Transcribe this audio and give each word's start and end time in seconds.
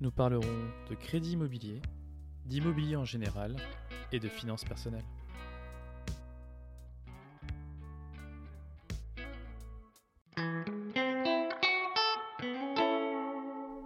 Nous 0.00 0.12
parlerons 0.12 0.42
de 0.88 0.94
crédit 0.94 1.32
immobilier, 1.32 1.82
d'immobilier 2.46 2.94
en 2.94 3.04
général 3.04 3.56
et 4.12 4.20
de 4.20 4.28
finances 4.28 4.64
personnelles. 4.64 5.04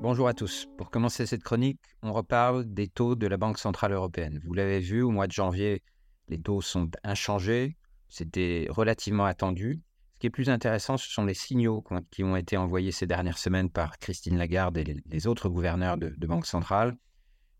Bonjour 0.00 0.26
à 0.26 0.34
tous. 0.34 0.66
Pour 0.76 0.90
commencer 0.90 1.26
cette 1.26 1.44
chronique, 1.44 1.78
on 2.02 2.12
reparle 2.12 2.64
des 2.64 2.88
taux 2.88 3.14
de 3.14 3.28
la 3.28 3.36
Banque 3.36 3.58
Centrale 3.58 3.92
Européenne. 3.92 4.40
Vous 4.44 4.54
l'avez 4.54 4.80
vu, 4.80 5.02
au 5.02 5.10
mois 5.10 5.28
de 5.28 5.32
janvier, 5.32 5.84
les 6.26 6.40
taux 6.40 6.60
sont 6.60 6.90
inchangés. 7.04 7.76
C'était 8.08 8.66
relativement 8.68 9.26
attendu. 9.26 9.80
Ce 10.20 10.22
qui 10.22 10.26
est 10.26 10.30
plus 10.30 10.50
intéressant, 10.50 10.98
ce 10.98 11.08
sont 11.08 11.24
les 11.24 11.32
signaux 11.32 11.82
qui 12.10 12.22
ont 12.24 12.36
été 12.36 12.58
envoyés 12.58 12.92
ces 12.92 13.06
dernières 13.06 13.38
semaines 13.38 13.70
par 13.70 13.98
Christine 13.98 14.36
Lagarde 14.36 14.76
et 14.76 15.02
les 15.06 15.26
autres 15.26 15.48
gouverneurs 15.48 15.96
de, 15.96 16.14
Banque 16.26 16.44
centrale 16.44 16.98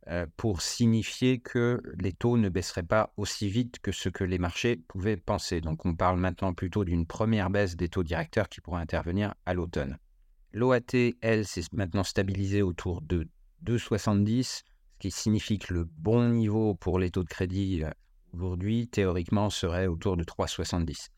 euh, 0.09 0.27
pour 0.37 0.61
signifier 0.61 1.39
que 1.39 1.81
les 1.99 2.13
taux 2.13 2.37
ne 2.37 2.51
baisseraient 2.51 2.83
pas 2.83 3.15
aussi 3.17 3.49
vite 3.49 3.79
que 3.79 3.93
ce 3.93 4.11
que 4.11 4.25
les 4.25 4.37
marchés 4.37 4.77
pouvaient 4.89 5.17
penser. 5.17 5.63
Donc 5.63 5.87
on 5.87 5.95
parle 5.95 6.21
maintenant 6.21 6.53
plutôt 6.53 6.85
d'une 6.85 7.07
première 7.07 7.49
baisse 7.49 7.77
des 7.77 7.89
taux 7.89 8.03
directeurs 8.05 8.51
qui 8.51 8.61
pourrait 8.61 8.83
intervenir 8.83 9.35
à 9.47 9.55
l'automne. 9.55 9.97
L'OAT, 10.53 11.15
elle, 11.23 11.47
s'est 11.47 11.65
maintenant 11.73 12.05
stabilisée 12.05 12.61
autour 12.61 13.01
de 13.01 13.27
2,70, 13.65 14.43
ce 14.43 14.63
qui 14.99 15.11
signifie 15.11 15.59
que 15.59 15.73
le 15.73 15.85
bon 15.85 16.29
niveau 16.29 16.75
pour 16.75 16.99
les 16.99 17.11
taux 17.11 17.25
de 17.25 17.29
crédit 17.31 17.85
euh, 17.85 17.91
aujourd'hui, 18.35 18.87
théoriquement, 18.87 19.49
serait 19.49 19.87
autour 19.87 20.19
de 20.19 20.25
3,70. 20.25 21.09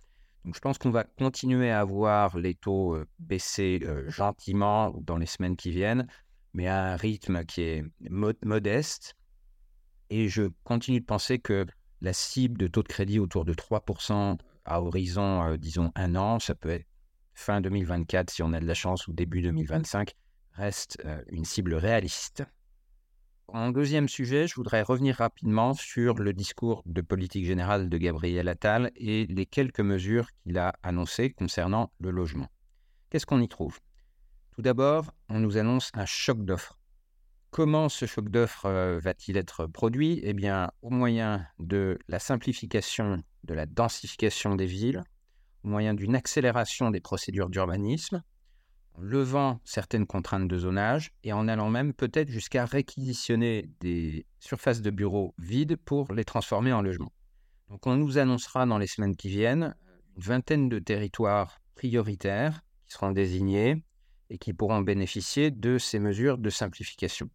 Donc, 0.44 0.56
je 0.56 0.60
pense 0.60 0.78
qu'on 0.78 0.90
va 0.90 1.04
continuer 1.04 1.70
à 1.70 1.84
voir 1.84 2.36
les 2.36 2.54
taux 2.54 2.96
euh, 2.96 3.06
baisser 3.20 3.80
euh, 3.84 4.08
gentiment 4.10 4.90
dans 5.02 5.16
les 5.16 5.26
semaines 5.26 5.56
qui 5.56 5.70
viennent, 5.70 6.08
mais 6.52 6.66
à 6.66 6.92
un 6.92 6.96
rythme 6.96 7.44
qui 7.44 7.62
est 7.62 7.84
modeste. 8.10 9.14
Et 10.10 10.28
je 10.28 10.50
continue 10.64 11.00
de 11.00 11.04
penser 11.04 11.38
que 11.38 11.66
la 12.00 12.12
cible 12.12 12.58
de 12.58 12.66
taux 12.66 12.82
de 12.82 12.88
crédit 12.88 13.20
autour 13.20 13.44
de 13.44 13.54
3% 13.54 14.36
à 14.64 14.82
horizon, 14.82 15.44
euh, 15.44 15.56
disons, 15.56 15.92
un 15.94 16.16
an, 16.16 16.40
ça 16.40 16.54
peut 16.54 16.70
être 16.70 16.86
fin 17.34 17.60
2024 17.60 18.30
si 18.30 18.42
on 18.42 18.52
a 18.52 18.60
de 18.60 18.66
la 18.66 18.74
chance 18.74 19.06
ou 19.06 19.12
début 19.12 19.42
2025, 19.42 20.14
reste 20.54 21.02
une 21.30 21.46
cible 21.46 21.74
réaliste. 21.74 22.44
En 23.54 23.70
deuxième 23.70 24.08
sujet, 24.08 24.46
je 24.46 24.54
voudrais 24.54 24.80
revenir 24.80 25.16
rapidement 25.16 25.74
sur 25.74 26.14
le 26.14 26.32
discours 26.32 26.82
de 26.86 27.02
politique 27.02 27.44
générale 27.44 27.90
de 27.90 27.98
Gabriel 27.98 28.48
Attal 28.48 28.90
et 28.96 29.26
les 29.26 29.44
quelques 29.44 29.80
mesures 29.80 30.26
qu'il 30.42 30.56
a 30.56 30.72
annoncées 30.82 31.34
concernant 31.34 31.92
le 32.00 32.12
logement. 32.12 32.48
Qu'est-ce 33.10 33.26
qu'on 33.26 33.42
y 33.42 33.48
trouve? 33.48 33.78
Tout 34.52 34.62
d'abord, 34.62 35.12
on 35.28 35.38
nous 35.38 35.58
annonce 35.58 35.90
un 35.92 36.06
choc 36.06 36.42
d'offres. 36.46 36.78
Comment 37.50 37.90
ce 37.90 38.06
choc 38.06 38.30
d'offres 38.30 38.64
euh, 38.64 38.98
va-t-il 38.98 39.36
être 39.36 39.66
produit? 39.66 40.18
Eh 40.22 40.32
bien, 40.32 40.70
au 40.80 40.88
moyen 40.88 41.46
de 41.58 41.98
la 42.08 42.20
simplification, 42.20 43.22
de 43.44 43.52
la 43.52 43.66
densification 43.66 44.56
des 44.56 44.64
villes, 44.64 45.04
au 45.62 45.68
moyen 45.68 45.92
d'une 45.92 46.16
accélération 46.16 46.90
des 46.90 47.00
procédures 47.00 47.50
d'urbanisme, 47.50 48.22
en 48.94 49.02
levant 49.02 49.60
certaines 49.64 50.06
contraintes 50.06 50.48
de 50.48 50.58
zonage 50.58 51.12
et 51.24 51.32
en 51.32 51.48
allant 51.48 51.70
même 51.70 51.92
peut-être 51.92 52.28
jusqu'à 52.28 52.64
réquisitionner 52.64 53.70
des 53.80 54.26
surfaces 54.38 54.82
de 54.82 54.90
bureaux 54.90 55.34
vides 55.38 55.76
pour 55.76 56.12
les 56.12 56.24
transformer 56.24 56.72
en 56.72 56.82
logements. 56.82 57.12
Donc 57.68 57.86
on 57.86 57.96
nous 57.96 58.18
annoncera 58.18 58.66
dans 58.66 58.78
les 58.78 58.86
semaines 58.86 59.16
qui 59.16 59.28
viennent 59.28 59.74
une 60.16 60.22
vingtaine 60.22 60.68
de 60.68 60.78
territoires 60.78 61.60
prioritaires 61.74 62.62
qui 62.86 62.92
seront 62.92 63.12
désignés 63.12 63.82
et 64.30 64.38
qui 64.38 64.52
pourront 64.52 64.80
bénéficier 64.80 65.50
de 65.50 65.78
ces 65.78 65.98
mesures 65.98 66.38
de 66.38 66.50
simplification. 66.50 67.30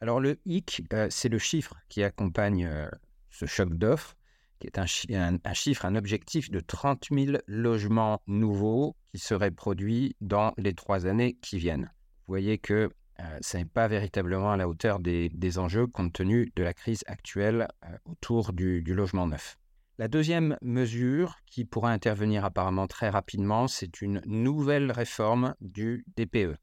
Alors 0.00 0.20
le 0.20 0.40
HIC, 0.46 0.84
euh, 0.92 1.08
c'est 1.10 1.28
le 1.28 1.38
chiffre 1.38 1.76
qui 1.88 2.02
accompagne 2.02 2.66
euh, 2.66 2.88
ce 3.30 3.46
choc 3.46 3.74
d'offres 3.74 4.16
qui 4.60 4.66
est 4.66 4.78
un, 4.78 5.54
chiffre, 5.54 5.84
un 5.86 5.96
objectif 5.96 6.50
de 6.50 6.60
30 6.60 7.08
000 7.10 7.38
logements 7.46 8.20
nouveaux 8.26 8.94
qui 9.12 9.18
seraient 9.18 9.50
produits 9.50 10.14
dans 10.20 10.52
les 10.58 10.74
trois 10.74 11.06
années 11.06 11.34
qui 11.40 11.58
viennent. 11.58 11.90
Vous 12.26 12.32
voyez 12.32 12.58
que 12.58 12.90
euh, 13.20 13.38
ce 13.40 13.56
n'est 13.56 13.64
pas 13.64 13.88
véritablement 13.88 14.52
à 14.52 14.56
la 14.56 14.68
hauteur 14.68 15.00
des, 15.00 15.58
enjeux 15.58 15.86
compte 15.86 16.12
tenu 16.12 16.52
de 16.56 16.62
la 16.62 16.74
crise 16.74 17.02
actuelle 17.06 17.68
euh, 17.84 17.96
autour 18.04 18.52
du, 18.52 18.82
logement 18.82 19.26
neuf. 19.26 19.56
La 19.98 20.08
deuxième 20.08 20.56
mesure 20.62 21.36
qui 21.46 21.64
pourra 21.64 21.90
intervenir 21.90 22.44
apparemment 22.44 22.86
très 22.86 23.10
rapidement, 23.10 23.66
c'est 23.66 24.00
une 24.00 24.22
nouvelle 24.26 24.92
réforme 24.92 25.54
du 25.60 26.04
DPE. 26.16 26.56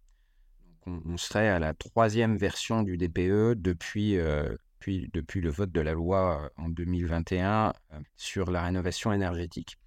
on, 0.85 1.17
serait 1.17 1.49
à 1.49 1.59
la 1.59 1.73
troisième 1.73 2.37
version 2.37 2.81
du 2.81 2.97
DPE 2.97 3.53
depuis 3.55 4.17
euh, 4.17 4.55
depuis, 4.85 5.41
le 5.41 5.49
vote 5.49 5.71
de 5.71 5.81
la 5.81 5.93
loi 5.93 6.43
euh, 6.43 6.49
en 6.63 6.69
2021 6.69 7.73
euh, 7.93 7.99
sur 8.15 8.51
la 8.51 8.63
rénovation 8.63 9.11
énergétique. 9.11 9.77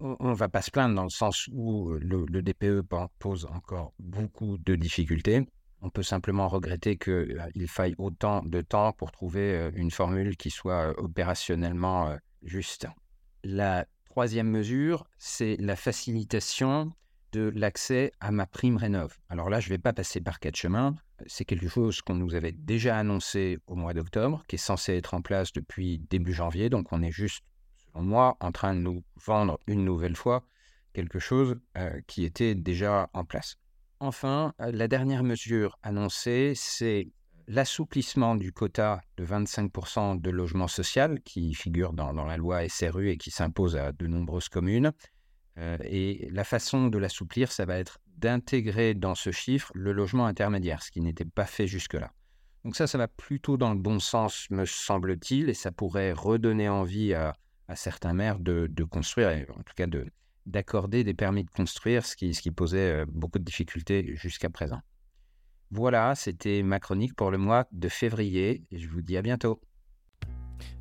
On 0.00 0.30
ne 0.30 0.34
va 0.34 0.48
pas 0.48 0.60
se 0.60 0.70
plaindre 0.70 0.94
dans 0.94 1.04
le 1.04 1.10
sens 1.10 1.48
où 1.52 1.90
euh, 1.90 2.00
le, 2.00 2.42
DPE 2.42 2.82
pose 3.18 3.46
encore 3.46 3.94
beaucoup 3.98 4.58
de 4.58 4.74
difficultés. 4.74 5.46
On 5.80 5.90
peut 5.90 6.02
simplement 6.02 6.48
regretter 6.48 6.96
qu'il 6.96 7.68
faille 7.68 7.94
autant 7.98 8.42
de 8.42 8.60
temps 8.60 8.92
pour 8.92 9.12
trouver 9.12 9.70
une 9.74 9.90
formule 9.90 10.36
qui 10.36 10.50
soit 10.50 10.98
opérationnellement 10.98 12.16
juste. 12.42 12.86
La 13.42 13.84
troisième 14.06 14.48
mesure, 14.48 15.04
c'est 15.18 15.56
la 15.58 15.76
facilitation 15.76 16.90
de 17.34 17.52
l'accès 17.54 18.12
à 18.20 18.30
ma 18.30 18.46
prime 18.46 18.76
rénov. 18.76 19.18
Alors 19.28 19.50
là, 19.50 19.58
je 19.58 19.66
ne 19.66 19.74
vais 19.74 19.78
pas 19.78 19.92
passer 19.92 20.20
par 20.20 20.38
quatre 20.38 20.56
chemins. 20.56 20.94
C'est 21.26 21.44
quelque 21.44 21.68
chose 21.68 22.00
qu'on 22.00 22.14
nous 22.14 22.36
avait 22.36 22.52
déjà 22.52 22.96
annoncé 22.96 23.58
au 23.66 23.74
mois 23.74 23.92
d'octobre, 23.92 24.44
qui 24.46 24.54
est 24.54 24.58
censé 24.58 24.94
être 24.94 25.14
en 25.14 25.20
place 25.20 25.52
depuis 25.52 25.98
début 25.98 26.32
janvier. 26.32 26.70
Donc 26.70 26.92
on 26.92 27.02
est 27.02 27.10
juste, 27.10 27.42
selon 27.92 28.04
moi, 28.04 28.36
en 28.38 28.52
train 28.52 28.74
de 28.74 28.80
nous 28.80 29.02
vendre 29.26 29.58
une 29.66 29.84
nouvelle 29.84 30.14
fois 30.14 30.44
quelque 30.92 31.18
chose 31.18 31.56
euh, 31.76 32.00
qui 32.06 32.24
était 32.24 32.54
déjà 32.54 33.10
en 33.12 33.24
place. 33.24 33.56
Enfin, 33.98 34.54
euh, 34.60 34.70
la 34.70 34.86
dernière 34.86 35.24
mesure 35.24 35.76
annoncée, 35.82 36.52
c'est 36.54 37.08
l'assouplissement 37.48 38.36
du 38.36 38.52
quota 38.52 39.00
de 39.16 39.26
25% 39.26 40.20
de 40.20 40.30
logement 40.30 40.68
social 40.68 41.20
qui 41.22 41.52
figure 41.52 41.92
dans, 41.92 42.12
la 42.12 42.36
loi 42.36 42.68
SRU 42.68 43.10
et 43.10 43.16
qui 43.16 43.32
s'impose 43.32 43.76
à 43.76 43.90
de 43.90 44.06
nombreuses 44.06 44.48
communes. 44.48 44.92
Euh, 45.58 45.76
et 45.84 46.28
la 46.32 46.44
façon 46.44 46.88
de 46.88 46.98
l'assouplir, 46.98 47.52
ça 47.52 47.64
va 47.64 47.78
être 47.78 48.00
d'intégrer 48.18 48.94
dans 48.94 49.14
ce 49.14 49.30
chiffre 49.30 49.70
le 49.74 49.92
logement 49.92 50.26
intermédiaire, 50.26 50.82
ce 50.82 50.90
qui 50.90 51.00
n'était 51.00 51.24
pas 51.24 51.46
fait 51.46 51.66
jusque-là. 51.66 52.12
Donc 52.64 52.76
ça, 52.76 52.86
ça 52.86 52.98
va 52.98 53.08
plutôt 53.08 53.56
dans 53.56 53.72
le 53.72 53.78
bon 53.78 54.00
sens, 54.00 54.48
me 54.50 54.64
semble-t-il, 54.64 55.50
et 55.50 55.54
ça 55.54 55.70
pourrait 55.70 56.12
redonner 56.12 56.68
envie 56.68 57.12
à, 57.14 57.34
certains 57.74 58.14
maires 58.14 58.38
de, 58.40 58.68
construire, 58.84 59.30
et 59.30 59.46
en 59.50 59.62
tout 59.62 59.74
cas 59.76 59.86
d'accorder 60.46 61.04
des 61.04 61.14
permis 61.14 61.44
de 61.44 61.50
construire, 61.50 62.06
ce 62.06 62.16
qui, 62.16 62.34
ce 62.34 62.42
qui 62.42 62.50
posait 62.50 63.02
euh, 63.02 63.06
beaucoup 63.08 63.38
de 63.38 63.44
difficultés 63.44 64.14
jusqu'à 64.16 64.50
présent. 64.50 64.80
Voilà, 65.70 66.14
c'était 66.14 66.62
ma 66.62 66.78
chronique 66.80 67.14
pour 67.14 67.30
le 67.30 67.38
mois 67.38 67.66
de 67.72 67.88
février, 67.88 68.64
et 68.70 68.78
je 68.78 68.88
vous 68.88 69.02
dis 69.02 69.16
à 69.16 69.22
bientôt. 69.22 69.60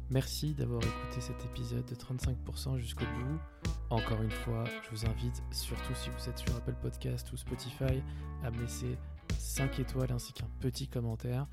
Merci 0.09 0.53
d'avoir 0.53 0.81
écouté 0.81 1.21
cet 1.21 1.43
épisode 1.45 1.85
de 1.85 1.95
35% 1.95 2.77
jusqu'au 2.77 3.05
bout. 3.05 3.72
Encore 3.89 4.21
une 4.21 4.31
fois, 4.31 4.63
je 4.83 4.89
vous 4.89 5.05
invite, 5.05 5.43
surtout 5.51 5.93
si 5.93 6.09
vous 6.09 6.29
êtes 6.29 6.37
sur 6.37 6.55
Apple 6.55 6.75
Podcast 6.81 7.31
ou 7.31 7.37
Spotify, 7.37 8.01
à 8.43 8.49
me 8.49 8.61
laisser 8.61 8.97
5 9.37 9.79
étoiles 9.79 10.11
ainsi 10.11 10.33
qu'un 10.33 10.47
petit 10.59 10.87
commentaire, 10.87 11.47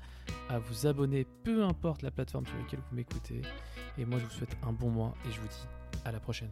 à 0.49 0.59
vous 0.59 0.87
abonner, 0.87 1.25
peu 1.43 1.63
importe 1.63 2.01
la 2.01 2.11
plateforme 2.11 2.45
sur 2.45 2.57
laquelle 2.57 2.81
vous 2.89 2.95
m'écoutez. 2.95 3.41
Et 3.97 4.05
moi, 4.05 4.17
je 4.19 4.25
vous 4.25 4.31
souhaite 4.31 4.57
un 4.63 4.73
bon 4.73 4.89
mois 4.89 5.13
et 5.27 5.31
je 5.31 5.39
vous 5.39 5.47
dis 5.47 5.67
À 6.03 6.11
la 6.11 6.19
prochaine. 6.19 6.51